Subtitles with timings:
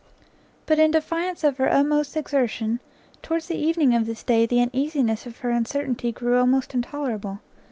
[0.65, 2.79] But, in defiance of her utmost exertion,
[3.21, 7.39] towards the evening of this day the uneasiness of her uncertainty grew almost intolerable.